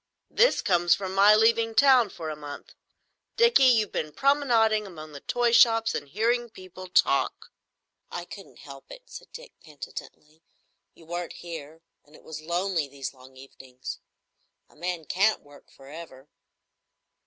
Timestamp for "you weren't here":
10.95-11.83